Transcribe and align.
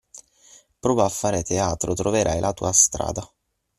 Prova 0.79 1.05
a 1.05 1.09
fare 1.09 1.43
teatro 1.43 1.93
troverai 1.93 2.39
la 2.39 2.53
tua 2.53 2.71
strada! 2.71 3.21